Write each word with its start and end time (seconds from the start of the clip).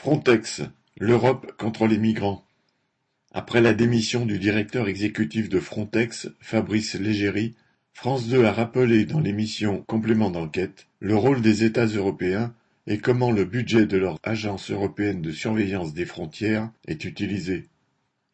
Frontex, 0.00 0.62
l'Europe 1.00 1.50
contre 1.58 1.88
les 1.88 1.98
migrants. 1.98 2.46
Après 3.32 3.60
la 3.60 3.74
démission 3.74 4.26
du 4.26 4.38
directeur 4.38 4.86
exécutif 4.86 5.48
de 5.48 5.58
Frontex, 5.58 6.28
Fabrice 6.38 6.94
Légéry, 6.94 7.56
France 7.94 8.28
2 8.28 8.44
a 8.44 8.52
rappelé 8.52 9.06
dans 9.06 9.18
l'émission 9.18 9.82
Complément 9.88 10.30
d'enquête 10.30 10.86
le 11.00 11.16
rôle 11.16 11.42
des 11.42 11.64
États 11.64 11.86
européens 11.86 12.54
et 12.86 12.98
comment 12.98 13.32
le 13.32 13.44
budget 13.44 13.86
de 13.86 13.96
leur 13.96 14.20
agence 14.22 14.70
européenne 14.70 15.20
de 15.20 15.32
surveillance 15.32 15.94
des 15.94 16.06
frontières 16.06 16.70
est 16.86 17.04
utilisé. 17.04 17.66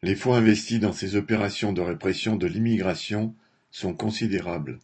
Les 0.03 0.15
fonds 0.15 0.35
investis 0.35 0.79
dans 0.79 0.93
ces 0.93 1.15
opérations 1.15 1.73
de 1.73 1.81
répression 1.81 2.35
de 2.35 2.45
l'immigration 2.45 3.33
sont 3.71 3.95
considérables. 3.95 4.77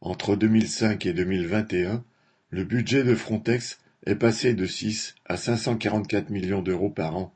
Entre 0.00 0.36
2005 0.36 1.04
et 1.06 1.12
2021, 1.12 2.04
le 2.50 2.62
budget 2.62 3.02
de 3.02 3.16
Frontex 3.16 3.80
est 4.06 4.14
passé 4.16 4.54
de 4.54 4.66
6 4.66 5.14
à 5.26 5.36
544 5.36 6.30
millions 6.30 6.62
d'euros 6.62 6.90
par 6.90 7.16
an. 7.16 7.34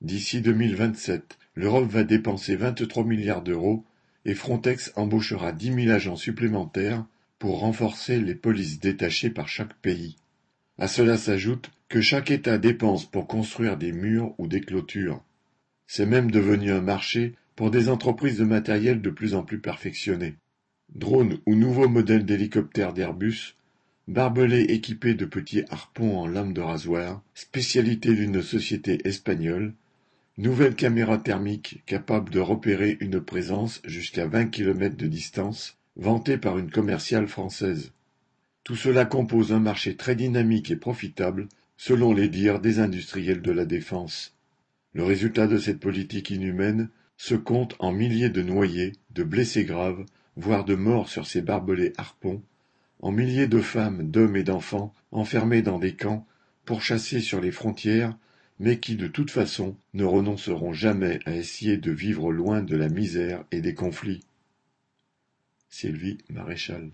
D'ici 0.00 0.40
2027, 0.40 1.38
l'Europe 1.54 1.90
va 1.90 2.04
dépenser 2.04 2.56
23 2.56 3.04
milliards 3.04 3.42
d'euros 3.42 3.84
et 4.24 4.34
Frontex 4.34 4.92
embauchera 4.96 5.52
10 5.52 5.84
000 5.84 5.90
agents 5.90 6.16
supplémentaires 6.16 7.04
pour 7.38 7.60
renforcer 7.60 8.20
les 8.20 8.34
polices 8.34 8.80
détachées 8.80 9.30
par 9.30 9.48
chaque 9.48 9.74
pays. 9.74 10.16
À 10.78 10.88
cela 10.88 11.16
s'ajoute 11.16 11.70
que 11.88 12.00
chaque 12.00 12.30
État 12.30 12.58
dépense 12.58 13.04
pour 13.04 13.26
construire 13.26 13.76
des 13.76 13.92
murs 13.92 14.34
ou 14.38 14.48
des 14.48 14.60
clôtures. 14.60 15.22
C'est 15.86 16.06
même 16.06 16.30
devenu 16.30 16.72
un 16.72 16.80
marché 16.80 17.34
pour 17.54 17.70
des 17.70 17.88
entreprises 17.88 18.38
de 18.38 18.44
matériel 18.44 19.00
de 19.00 19.10
plus 19.10 19.34
en 19.34 19.42
plus 19.42 19.60
perfectionné. 19.60 20.36
Drones 20.94 21.38
ou 21.46 21.54
nouveaux 21.54 21.88
modèles 21.88 22.24
d'hélicoptères 22.24 22.92
d'Airbus 22.92 23.56
Barbelés 24.06 24.64
équipés 24.64 25.14
de 25.14 25.24
petits 25.24 25.62
harpons 25.70 26.18
en 26.18 26.26
lame 26.26 26.52
de 26.52 26.60
rasoir, 26.60 27.22
spécialité 27.32 28.14
d'une 28.14 28.42
société 28.42 29.00
espagnole, 29.08 29.72
nouvelle 30.36 30.74
caméra 30.74 31.16
thermique 31.16 31.82
capable 31.86 32.28
de 32.28 32.38
repérer 32.38 32.98
une 33.00 33.22
présence 33.22 33.80
jusqu'à 33.86 34.26
20 34.26 34.48
km 34.48 34.94
de 34.94 35.06
distance, 35.06 35.78
vantée 35.96 36.36
par 36.36 36.58
une 36.58 36.70
commerciale 36.70 37.28
française. 37.28 37.92
Tout 38.62 38.76
cela 38.76 39.06
compose 39.06 39.54
un 39.54 39.60
marché 39.60 39.96
très 39.96 40.14
dynamique 40.14 40.70
et 40.70 40.76
profitable, 40.76 41.48
selon 41.78 42.12
les 42.12 42.28
dires 42.28 42.60
des 42.60 42.80
industriels 42.80 43.40
de 43.40 43.52
la 43.52 43.64
défense. 43.64 44.34
Le 44.92 45.04
résultat 45.04 45.46
de 45.46 45.56
cette 45.56 45.80
politique 45.80 46.28
inhumaine 46.28 46.90
se 47.16 47.36
compte 47.36 47.74
en 47.78 47.90
milliers 47.90 48.28
de 48.28 48.42
noyés, 48.42 48.92
de 49.14 49.22
blessés 49.22 49.64
graves, 49.64 50.04
voire 50.36 50.66
de 50.66 50.74
morts 50.74 51.08
sur 51.08 51.26
ces 51.26 51.40
barbelés 51.40 51.94
harpons, 51.96 52.42
en 53.00 53.12
milliers 53.12 53.46
de 53.46 53.60
femmes, 53.60 54.10
d'hommes 54.10 54.36
et 54.36 54.44
d'enfants 54.44 54.92
enfermés 55.12 55.62
dans 55.62 55.78
des 55.78 55.94
camps, 55.94 56.26
pourchassés 56.64 57.20
sur 57.20 57.40
les 57.40 57.52
frontières, 57.52 58.16
mais 58.58 58.78
qui 58.78 58.96
de 58.96 59.08
toute 59.08 59.30
façon 59.30 59.76
ne 59.94 60.04
renonceront 60.04 60.72
jamais 60.72 61.18
à 61.26 61.34
essayer 61.34 61.76
de 61.76 61.90
vivre 61.90 62.32
loin 62.32 62.62
de 62.62 62.76
la 62.76 62.88
misère 62.88 63.44
et 63.50 63.60
des 63.60 63.74
conflits. 63.74 64.24
Sylvie 65.68 66.18
Maréchal 66.30 66.90